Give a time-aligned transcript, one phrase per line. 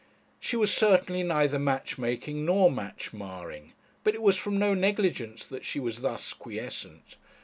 [0.39, 3.73] She was certainly neither match making nor match marring;
[4.03, 7.17] but it was from no negligence that she was thus quiescent.